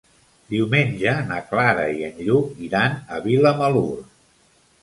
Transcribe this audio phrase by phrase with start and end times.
[0.53, 3.89] Diumenge na Clara i en Lluc iran a Vilamalur.